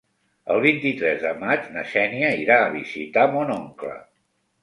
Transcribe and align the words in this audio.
El 0.53 0.61
vint-i-tres 0.61 1.19
de 1.25 1.33
maig 1.41 1.67
na 1.75 1.83
Xènia 1.91 2.31
irà 2.45 2.57
a 2.63 2.73
visitar 2.77 3.29
mon 3.35 3.55
oncle. 3.59 3.93